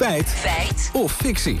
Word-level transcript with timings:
Feit. 0.00 0.28
Feit. 0.28 0.90
Of 0.92 1.12
fictie. 1.12 1.60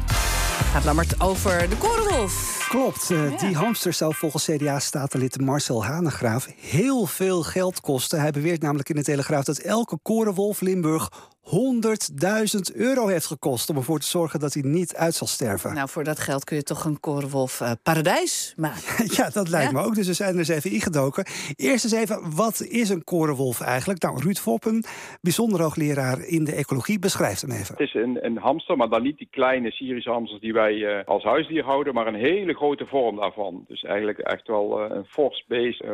Gaat 0.72 0.84
Lammert 0.84 1.20
over 1.20 1.68
de 1.68 1.76
korenwolf. 1.76 2.66
Klopt, 2.68 3.10
uh, 3.10 3.38
die 3.38 3.56
hamster 3.56 3.92
zou 3.92 4.14
volgens 4.14 4.44
CDA-statenlid 4.44 5.40
Marcel 5.40 5.84
Hanegraaf 5.84 6.48
heel 6.60 7.06
veel 7.06 7.42
geld 7.42 7.80
kosten. 7.80 8.20
Hij 8.20 8.30
beweert 8.30 8.62
namelijk 8.62 8.88
in 8.88 8.94
de 8.96 9.02
Telegraaf 9.02 9.44
dat 9.44 9.58
elke 9.58 9.98
korenwolf 10.02 10.60
Limburg 10.60 11.10
100.000 11.44 12.76
euro 12.76 13.06
heeft 13.06 13.26
gekost 13.26 13.70
om 13.70 13.76
ervoor 13.76 13.98
te 13.98 14.06
zorgen 14.06 14.40
dat 14.40 14.54
hij 14.54 14.62
niet 14.62 14.96
uit 14.96 15.14
zal 15.14 15.26
sterven. 15.26 15.74
Nou, 15.74 15.88
voor 15.88 16.04
dat 16.04 16.18
geld 16.18 16.44
kun 16.44 16.56
je 16.56 16.62
toch 16.62 16.84
een 16.84 17.00
korenwolf 17.00 17.60
uh, 17.60 17.70
paradijs 17.82 18.54
maken? 18.56 19.06
ja, 19.18 19.30
dat 19.30 19.48
lijkt 19.48 19.72
me 19.72 19.82
ook. 19.82 19.94
Dus 19.94 20.06
we 20.06 20.12
zijn 20.12 20.32
er 20.32 20.38
eens 20.38 20.48
even 20.48 20.70
ingedoken. 20.70 21.24
Eerst 21.56 21.84
eens 21.84 21.92
even, 21.92 22.36
wat 22.36 22.60
is 22.60 22.88
een 22.88 23.04
korenwolf 23.04 23.60
eigenlijk? 23.60 24.02
Nou, 24.02 24.22
Ruud 24.22 24.38
Foppen, 24.38 24.84
bijzonder 25.20 25.60
hoogleraar 25.60 26.26
in 26.26 26.44
de 26.44 26.54
ecologie, 26.54 26.98
beschrijft 26.98 27.40
hem 27.40 27.50
even. 27.50 27.74
Het 27.76 27.80
is 27.80 27.94
een, 27.94 28.18
een 28.24 28.38
hamster, 28.38 28.76
maar 28.76 28.88
dan 28.88 29.02
niet 29.02 29.18
die 29.18 29.28
kleine 29.30 29.70
Syrische 29.70 30.10
hamsters 30.10 30.40
die 30.40 30.52
wij 30.52 30.74
uh, 30.74 31.04
als 31.04 31.24
huisdier 31.24 31.64
houden, 31.64 31.94
maar 31.94 32.06
een 32.06 32.14
hele 32.14 32.54
grote 32.54 32.86
vorm 32.86 33.16
daarvan. 33.16 33.64
Dus 33.68 33.82
eigenlijk 33.82 34.18
echt 34.18 34.46
wel 34.46 34.84
uh, 34.84 34.96
een 34.96 35.04
fors 35.04 35.44
beest, 35.48 35.84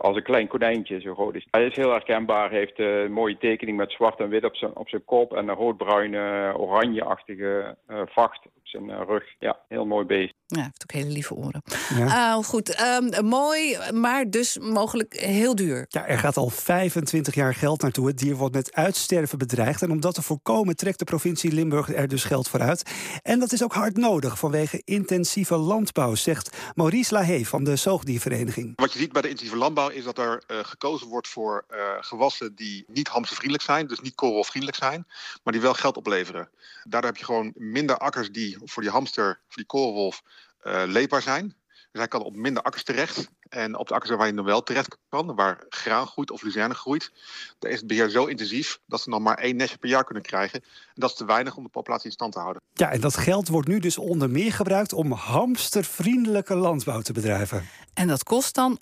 als 0.00 0.16
een 0.16 0.22
klein 0.22 0.48
konijntje 0.48 1.00
zo 1.00 1.14
groot 1.14 1.34
is. 1.34 1.46
Hij 1.50 1.66
is 1.66 1.76
heel 1.76 1.90
herkenbaar, 1.90 2.50
heeft 2.50 2.78
een 2.78 3.12
mooie 3.12 3.38
tekening 3.38 3.76
met 3.76 3.90
zwart 3.90 4.20
en 4.20 4.28
wit 4.28 4.44
op 4.44 4.56
zijn, 4.56 4.76
op 4.78 4.88
zijn 4.88 5.04
kop 5.04 5.32
en 5.34 5.48
een 5.48 5.54
roodbruine, 5.54 6.54
oranjeachtige 6.56 7.76
uh, 7.88 8.00
vacht 8.06 8.46
zijn 8.68 8.88
uh, 8.88 9.00
rug. 9.06 9.24
Ja, 9.38 9.58
heel 9.68 9.84
mooi 9.84 10.06
beest. 10.06 10.34
Ja, 10.46 10.62
heeft 10.62 10.82
ook 10.82 10.92
hele 10.92 11.10
lieve 11.10 11.34
oren. 11.34 11.62
Ja. 11.96 12.06
Uh, 12.06 12.44
goed, 12.44 12.80
um, 12.80 13.26
mooi, 13.26 13.78
maar 13.92 14.30
dus 14.30 14.58
mogelijk 14.58 15.20
heel 15.20 15.54
duur. 15.54 15.86
Ja, 15.88 16.06
er 16.06 16.18
gaat 16.18 16.36
al 16.36 16.48
25 16.48 17.34
jaar 17.34 17.54
geld 17.54 17.82
naartoe. 17.82 18.06
Het 18.06 18.18
dier 18.18 18.36
wordt 18.36 18.54
met 18.54 18.74
uitsterven 18.74 19.38
bedreigd. 19.38 19.82
En 19.82 19.90
om 19.90 20.00
dat 20.00 20.14
te 20.14 20.22
voorkomen 20.22 20.76
trekt 20.76 20.98
de 20.98 21.04
provincie 21.04 21.52
Limburg 21.52 21.94
er 21.94 22.08
dus 22.08 22.24
geld 22.24 22.48
voor 22.48 22.60
uit. 22.60 22.92
En 23.22 23.38
dat 23.38 23.52
is 23.52 23.62
ook 23.62 23.72
hard 23.72 23.96
nodig 23.96 24.38
vanwege 24.38 24.82
intensieve 24.84 25.56
landbouw, 25.56 26.14
zegt 26.14 26.56
Maurice 26.74 27.14
Lahey 27.14 27.44
van 27.44 27.64
de 27.64 27.76
Zoogdiervereniging. 27.76 28.72
Wat 28.76 28.92
je 28.92 28.98
ziet 28.98 29.12
bij 29.12 29.22
de 29.22 29.28
intensieve 29.28 29.58
landbouw 29.58 29.88
is 29.88 30.04
dat 30.04 30.18
er 30.18 30.42
uh, 30.46 30.58
gekozen 30.62 31.08
wordt 31.08 31.28
voor 31.28 31.64
uh, 31.70 31.78
gewassen 32.00 32.54
die 32.54 32.84
niet 32.86 33.08
hamstervriendelijk 33.08 33.64
zijn, 33.64 33.86
dus 33.86 34.00
niet 34.00 34.14
korrelvriendelijk 34.14 34.82
zijn, 34.82 35.06
maar 35.42 35.52
die 35.52 35.62
wel 35.62 35.74
geld 35.74 35.96
opleveren. 35.96 36.48
Daardoor 36.84 37.10
heb 37.10 37.18
je 37.18 37.24
gewoon 37.24 37.52
minder 37.54 37.96
akkers 37.96 38.30
die 38.30 38.57
voor 38.64 38.82
die 38.82 38.92
hamster, 38.92 39.40
voor 39.48 39.56
die 39.56 39.66
korenwolf, 39.66 40.22
uh, 40.62 40.82
leefbaar 40.86 41.22
zijn. 41.22 41.56
Dus 41.90 42.00
hij 42.00 42.08
kan 42.08 42.22
op 42.22 42.36
minder 42.36 42.62
akkers 42.62 42.84
terecht. 42.84 43.30
En 43.48 43.76
op 43.76 43.88
de 43.88 43.94
akkers 43.94 44.10
waar 44.10 44.20
hij 44.20 44.30
nog 44.30 44.46
wel 44.46 44.62
terecht 44.62 44.96
kan, 45.08 45.34
waar 45.34 45.64
graan 45.68 46.06
groeit 46.06 46.30
of 46.30 46.42
luzerne 46.42 46.74
groeit, 46.74 47.12
daar 47.58 47.70
is 47.70 47.78
het 47.78 47.86
beheer 47.86 48.08
zo 48.08 48.24
intensief 48.24 48.78
dat 48.86 49.00
ze 49.00 49.08
nog 49.08 49.20
maar 49.20 49.38
één 49.38 49.56
nestje 49.56 49.78
per 49.78 49.88
jaar 49.88 50.04
kunnen 50.04 50.22
krijgen. 50.22 50.60
En 50.62 50.94
dat 50.94 51.10
is 51.10 51.16
te 51.16 51.24
weinig 51.24 51.56
om 51.56 51.62
de 51.62 51.68
populatie 51.68 52.06
in 52.06 52.12
stand 52.12 52.32
te 52.32 52.38
houden. 52.38 52.62
Ja, 52.72 52.90
en 52.90 53.00
dat 53.00 53.16
geld 53.16 53.48
wordt 53.48 53.68
nu 53.68 53.78
dus 53.78 53.98
onder 53.98 54.30
meer 54.30 54.52
gebruikt 54.52 54.92
om 54.92 55.12
hamstervriendelijke 55.12 56.54
landbouw 56.54 57.00
te 57.00 57.12
bedrijven. 57.12 57.68
En 57.94 58.08
dat 58.08 58.22
kost 58.22 58.54
dan 58.54 58.80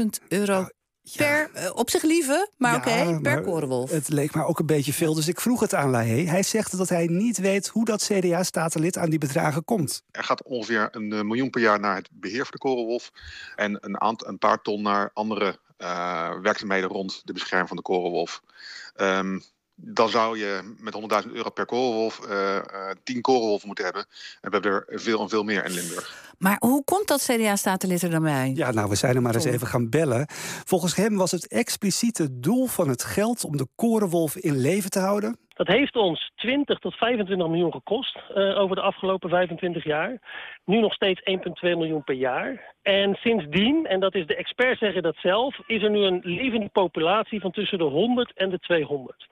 100.000 0.00 0.26
euro 0.28 0.68
Per, 1.16 1.50
uh, 1.54 1.70
op 1.74 1.90
zich 1.90 2.02
lieve, 2.02 2.50
maar 2.56 2.72
ja, 2.72 2.76
oké, 2.76 2.88
okay, 2.88 3.20
per 3.20 3.42
korenwolf. 3.42 3.90
Het 3.90 4.08
leek 4.08 4.34
maar 4.34 4.46
ook 4.46 4.58
een 4.58 4.66
beetje 4.66 4.92
veel, 4.92 5.14
dus 5.14 5.28
ik 5.28 5.40
vroeg 5.40 5.60
het 5.60 5.74
aan 5.74 5.90
Lahey. 5.90 6.24
Hij 6.24 6.42
zegt 6.42 6.76
dat 6.76 6.88
hij 6.88 7.06
niet 7.06 7.38
weet 7.38 7.68
hoe 7.68 7.84
dat 7.84 8.08
CDA-statenlid 8.12 8.98
aan 8.98 9.10
die 9.10 9.18
bedragen 9.18 9.64
komt. 9.64 10.02
Er 10.10 10.24
gaat 10.24 10.42
ongeveer 10.42 10.88
een 10.90 11.12
uh, 11.12 11.20
miljoen 11.20 11.50
per 11.50 11.60
jaar 11.60 11.80
naar 11.80 11.96
het 11.96 12.08
beheer 12.12 12.42
van 12.42 12.52
de 12.52 12.58
korenwolf... 12.58 13.10
en 13.56 13.78
een, 13.80 14.00
aantal, 14.00 14.28
een 14.28 14.38
paar 14.38 14.62
ton 14.62 14.82
naar 14.82 15.10
andere 15.14 15.58
uh, 15.78 16.30
werkzaamheden 16.42 16.88
rond 16.88 17.22
de 17.24 17.32
bescherming 17.32 17.68
van 17.68 17.76
de 17.76 17.82
korenwolf. 17.82 18.42
Um, 18.96 19.42
dan 19.80 20.08
zou 20.08 20.38
je 20.38 20.74
met 20.78 21.24
100.000 21.26 21.32
euro 21.32 21.50
per 21.50 21.66
korenwolf 21.66 22.20
uh, 22.28 22.54
uh, 22.54 22.90
10 23.04 23.20
korenwolven 23.20 23.66
moeten 23.66 23.84
hebben. 23.84 24.02
En 24.40 24.50
we 24.50 24.56
hebben 24.56 24.72
er 24.72 25.00
veel 25.00 25.20
en 25.20 25.28
veel 25.28 25.42
meer 25.42 25.64
in 25.64 25.72
Limburg. 25.72 26.34
Maar 26.38 26.56
hoe 26.58 26.84
komt 26.84 27.08
dat 27.08 27.28
CDA-statenlid 27.30 28.02
er 28.02 28.10
dan 28.10 28.22
bij? 28.22 28.52
Ja, 28.54 28.70
nou, 28.70 28.88
we 28.88 28.94
zijn 28.94 29.14
er 29.14 29.22
maar 29.22 29.34
eens 29.34 29.44
even 29.44 29.66
gaan 29.66 29.90
bellen. 29.90 30.26
Volgens 30.64 30.96
hem 30.96 31.16
was 31.16 31.30
het 31.30 31.48
expliciete 31.48 32.40
doel 32.40 32.66
van 32.66 32.88
het 32.88 33.04
geld 33.04 33.44
om 33.44 33.56
de 33.56 33.66
korenwolf 33.74 34.36
in 34.36 34.56
leven 34.56 34.90
te 34.90 34.98
houden. 34.98 35.38
Dat 35.54 35.66
heeft 35.66 35.96
ons 35.96 36.30
20 36.36 36.78
tot 36.78 36.94
25 36.94 37.48
miljoen 37.48 37.72
gekost 37.72 38.18
uh, 38.34 38.58
over 38.58 38.76
de 38.76 38.82
afgelopen 38.82 39.30
25 39.30 39.84
jaar. 39.84 40.18
Nu 40.64 40.80
nog 40.80 40.92
steeds 40.92 41.20
1,2 41.20 41.44
miljoen 41.60 42.04
per 42.04 42.14
jaar. 42.14 42.74
En 42.82 43.14
sindsdien, 43.14 43.86
en 43.86 44.00
dat 44.00 44.14
is 44.14 44.26
de 44.26 44.36
experts 44.36 44.78
zeggen 44.78 45.02
dat 45.02 45.16
zelf, 45.16 45.58
is 45.66 45.82
er 45.82 45.90
nu 45.90 45.98
een 45.98 46.20
levende 46.22 46.68
populatie 46.68 47.40
van 47.40 47.50
tussen 47.50 47.78
de 47.78 47.84
100 47.84 48.32
en 48.34 48.50
de 48.50 48.58
200. 48.58 49.26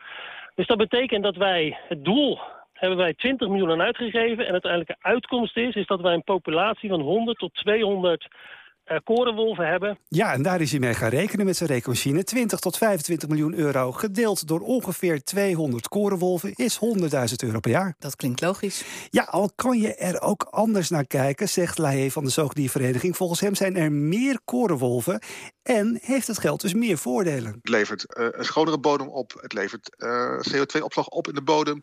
Dus 0.57 0.67
dat 0.67 0.79
betekent 0.79 1.23
dat 1.23 1.37
wij 1.37 1.79
het 1.89 2.05
doel 2.05 2.39
hebben 2.73 2.99
wij 2.99 3.15
20 3.15 3.49
miljoen 3.49 3.71
aan 3.71 3.83
uitgegeven. 3.83 4.47
En 4.47 4.53
uiteindelijke 4.53 4.97
uitkomst 5.01 5.57
is, 5.57 5.75
is 5.75 5.87
dat 5.87 6.01
wij 6.01 6.15
een 6.15 6.25
populatie 6.25 6.89
van 6.89 7.01
100 7.01 7.39
tot 7.39 7.55
200 7.55 8.29
uh, 8.87 8.99
korenwolven 9.05 9.69
hebben. 9.69 9.99
Ja, 10.09 10.33
en 10.33 10.43
daar 10.43 10.61
is 10.61 10.71
hij 10.71 10.81
mee 10.81 10.95
gaan 10.95 11.09
rekenen 11.09 11.47
met 11.47 11.57
zijn 11.57 11.69
rekenmachine. 11.69 12.25
20 12.25 12.59
tot 12.59 12.77
25 12.77 13.29
miljoen 13.29 13.55
euro 13.55 13.93
gedeeld 13.93 14.47
door 14.47 14.61
ongeveer 14.61 15.23
200 15.23 15.89
korenwolven 15.89 16.53
is 16.55 16.79
100.000 16.79 17.35
euro 17.45 17.61
per 17.61 17.71
jaar. 17.71 17.95
Dat 17.99 18.17
klinkt 18.17 18.41
logisch. 18.41 18.85
Ja, 19.11 19.23
al 19.23 19.51
kan 19.55 19.79
je 19.79 19.95
er 19.95 20.21
ook 20.21 20.43
anders 20.43 20.91
naar 20.91 21.07
kijken, 21.07 21.49
zegt 21.49 21.79
Lahey 21.79 22.11
van 22.11 22.25
de 22.25 22.31
Zoogdiervereniging. 22.31 23.17
Volgens 23.17 23.41
hem 23.41 23.55
zijn 23.55 23.77
er 23.77 23.93
meer 23.93 24.41
korenwolven 24.45 25.23
en 25.63 25.99
heeft 26.03 26.27
het 26.27 26.39
geld 26.39 26.61
dus 26.61 26.75
meer 26.75 26.99
voordelen. 26.99 27.53
Het 27.53 27.69
levert 27.69 28.17
uh, 28.19 28.27
een 28.31 28.45
schonere 28.45 28.79
bodem 28.79 29.09
op, 29.09 29.33
het 29.41 29.53
levert 29.53 29.95
uh, 29.99 30.39
CO2-opslag 30.53 31.09
op 31.09 31.29
in 31.29 31.35
de 31.35 31.43
bodem, 31.43 31.81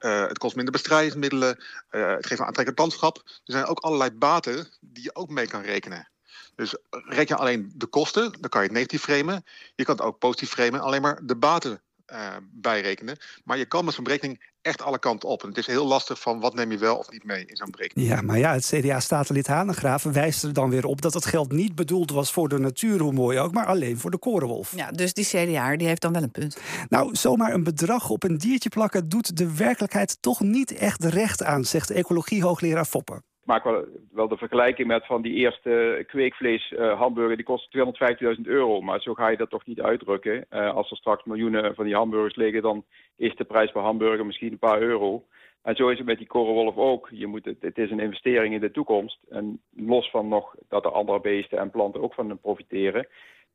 uh, 0.00 0.26
het 0.26 0.38
kost 0.38 0.54
minder 0.54 0.72
bestrijdingsmiddelen, 0.72 1.64
het 1.88 2.26
geeft 2.26 2.40
een 2.40 2.46
aantrekkelijk 2.46 2.78
landschap. 2.78 3.16
Er 3.24 3.52
zijn 3.52 3.64
ook 3.64 3.78
allerlei 3.78 4.10
baten 4.10 4.68
die 4.80 5.02
je 5.02 5.14
ook 5.14 5.28
mee 5.28 5.46
kan 5.46 5.62
rekenen. 5.62 6.08
Dus 6.56 6.76
reken 6.90 7.36
je 7.36 7.42
alleen 7.42 7.72
de 7.74 7.86
kosten, 7.86 8.32
dan 8.40 8.50
kan 8.50 8.60
je 8.60 8.66
het 8.66 8.76
negatief 8.76 9.02
framen. 9.02 9.44
Je 9.74 9.84
kan 9.84 9.96
het 9.96 10.04
ook 10.04 10.18
positief 10.18 10.50
framen, 10.50 10.80
alleen 10.80 11.02
maar 11.02 11.20
de 11.22 11.36
baten 11.36 11.82
uh, 12.12 12.36
bijrekenen. 12.52 13.16
Maar 13.44 13.58
je 13.58 13.64
kan 13.64 13.84
met 13.84 13.94
zo'n 13.94 14.04
berekening 14.04 14.52
echt 14.62 14.82
alle 14.82 14.98
kanten 14.98 15.28
op. 15.28 15.42
En 15.42 15.48
het 15.48 15.58
is 15.58 15.66
heel 15.66 15.86
lastig 15.86 16.20
van 16.20 16.40
wat 16.40 16.54
neem 16.54 16.70
je 16.70 16.78
wel 16.78 16.96
of 16.96 17.10
niet 17.10 17.24
mee 17.24 17.46
in 17.46 17.56
zo'n 17.56 17.70
berekening. 17.70 18.08
Ja, 18.08 18.22
maar 18.22 18.38
ja, 18.38 18.52
het 18.52 18.66
CDA-statenlid 18.66 19.46
Hanegraaf 19.46 20.02
wijst 20.02 20.42
er 20.42 20.52
dan 20.52 20.70
weer 20.70 20.84
op... 20.84 21.02
dat 21.02 21.14
het 21.14 21.26
geld 21.26 21.52
niet 21.52 21.74
bedoeld 21.74 22.10
was 22.10 22.32
voor 22.32 22.48
de 22.48 22.58
natuur, 22.58 23.00
hoe 23.00 23.12
mooi 23.12 23.38
ook... 23.38 23.52
maar 23.52 23.66
alleen 23.66 23.98
voor 23.98 24.10
de 24.10 24.18
korenwolf. 24.18 24.72
Ja, 24.76 24.90
dus 24.90 25.12
die 25.12 25.24
CDA 25.24 25.76
die 25.76 25.86
heeft 25.86 26.02
dan 26.02 26.12
wel 26.12 26.22
een 26.22 26.30
punt. 26.30 26.56
Nou, 26.88 27.14
zomaar 27.16 27.54
een 27.54 27.64
bedrag 27.64 28.10
op 28.10 28.22
een 28.22 28.38
diertje 28.38 28.68
plakken... 28.68 29.08
doet 29.08 29.36
de 29.36 29.54
werkelijkheid 29.54 30.16
toch 30.20 30.40
niet 30.40 30.72
echt 30.72 31.04
recht 31.04 31.42
aan... 31.42 31.64
zegt 31.64 31.90
ecologie-hoogleraar 31.90 32.86
Foppen 32.86 33.22
maak 33.44 33.64
wel, 34.12 34.28
de 34.28 34.36
vergelijking 34.36 34.88
met 34.88 35.06
van 35.06 35.22
die 35.22 35.34
eerste 35.34 36.04
kweekvlees 36.06 36.70
uh, 36.70 36.98
hamburger, 36.98 37.36
die 37.36 37.44
kost 37.44 37.76
250.000 38.36 38.40
euro. 38.42 38.80
Maar 38.80 39.00
zo 39.00 39.14
ga 39.14 39.28
je 39.28 39.36
dat 39.36 39.50
toch 39.50 39.66
niet 39.66 39.80
uitdrukken. 39.80 40.46
Uh, 40.50 40.74
als 40.74 40.90
er 40.90 40.96
straks 40.96 41.24
miljoenen 41.24 41.74
van 41.74 41.84
die 41.84 41.94
hamburgers 41.94 42.36
liggen, 42.36 42.62
dan 42.62 42.84
is 43.16 43.36
de 43.36 43.44
prijs 43.44 43.72
per 43.72 43.82
hamburger 43.82 44.26
misschien 44.26 44.52
een 44.52 44.58
paar 44.58 44.80
euro. 44.80 45.24
En 45.62 45.76
zo 45.76 45.88
is 45.88 45.98
het 45.98 46.06
met 46.06 46.18
die 46.18 46.26
korenwolf 46.26 46.76
ook. 46.76 47.08
Je 47.12 47.26
moet 47.26 47.44
het, 47.44 47.56
het 47.60 47.78
is 47.78 47.90
een 47.90 48.00
investering 48.00 48.54
in 48.54 48.60
de 48.60 48.70
toekomst. 48.70 49.18
En 49.28 49.60
los 49.76 50.10
van 50.10 50.28
nog 50.28 50.54
dat 50.68 50.84
er 50.84 50.90
andere 50.90 51.20
beesten 51.20 51.58
en 51.58 51.70
planten 51.70 52.02
ook 52.02 52.14
van 52.14 52.38
profiteren. 52.40 53.06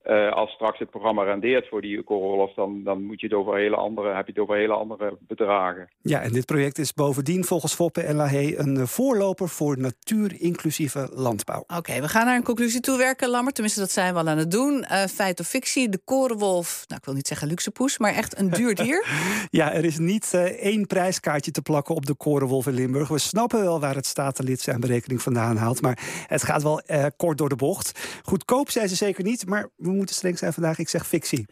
Uh, 0.06 0.32
als 0.32 0.52
straks 0.52 0.80
het 0.80 0.90
programma 0.90 1.24
rendeert 1.24 1.68
voor 1.68 1.82
die 1.82 2.04
korenwolf, 2.04 2.54
dan, 2.54 2.84
dan 2.84 3.04
moet 3.04 3.20
je 3.20 3.28
het 3.28 3.36
over 3.36 3.58
hele 3.58 3.76
andere, 3.76 4.16
heb 4.16 4.26
je 4.26 4.32
het 4.32 4.42
over 4.42 4.56
hele 4.56 4.74
andere 4.74 5.18
bedragen. 5.20 5.90
Ja, 6.02 6.22
en 6.22 6.32
dit 6.32 6.46
project 6.46 6.78
is 6.78 6.94
bovendien 6.94 7.44
volgens 7.44 7.74
Foppe 7.74 8.02
en 8.02 8.16
Lahey 8.16 8.58
een 8.58 8.88
voorloper 8.88 9.50
voor 9.50 9.78
natuurinclusieve 9.78 11.10
landbouw. 11.14 11.60
Oké, 11.60 11.76
okay, 11.76 12.02
we 12.02 12.08
gaan 12.08 12.26
naar 12.26 12.36
een 12.36 12.44
conclusie 12.44 12.80
toe 12.80 12.98
werken, 12.98 13.30
Lammer. 13.30 13.54
Tenminste, 13.54 13.80
dat 13.80 13.92
zijn 13.92 14.14
we 14.14 14.20
al 14.20 14.28
aan 14.28 14.38
het 14.38 14.52
doen. 14.52 14.86
Uh, 14.92 15.04
feit 15.04 15.40
of 15.40 15.48
fictie, 15.48 15.90
de 15.90 16.00
korenwolf, 16.06 16.84
nou 16.88 17.00
ik 17.00 17.06
wil 17.06 17.16
niet 17.16 17.28
zeggen 17.28 17.48
luxe 17.48 17.72
poes, 17.72 17.98
maar 17.98 18.14
echt 18.14 18.40
een 18.40 18.50
duur 18.50 18.76
dier. 18.76 19.06
ja, 19.50 19.74
er 19.74 19.86
is 19.86 19.98
niet 19.98 20.32
uh, 20.36 20.42
één 20.42 20.88
prijskaartje 20.88 21.52
te 21.52 21.62
plakken 21.62 21.96
op 21.96 22.06
de 22.06 22.16
korenwolf 22.16 22.68
in 22.68 22.74
Limburg. 22.74 23.08
We 23.08 23.18
snappen 23.18 23.62
wel 23.62 23.80
waar 23.80 23.96
het 23.96 24.06
statenlid 24.06 24.62
zijn 24.62 24.80
berekening 24.80 25.22
vandaan 25.22 25.58
haalt, 25.58 25.82
maar 25.82 26.00
het 26.28 26.44
gaat 26.44 26.64
wel 26.64 26.82
kort 27.18 27.38
door 27.38 27.50
de 27.50 27.56
bocht. 27.56 28.20
Goedkoop 28.24 28.70
zijn 28.70 28.90
ze 28.90 28.96
zeker 28.96 29.24
niet, 29.24 29.48
maar 29.48 29.70
we 29.90 29.96
moeten 29.96 30.16
streng 30.16 30.38
zijn 30.38 30.54
vandaag. 30.54 30.80
Ik 30.80 30.90
zeg 30.90 31.08
fictie. 31.08 31.48